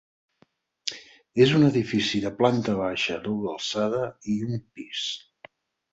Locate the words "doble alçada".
3.29-4.01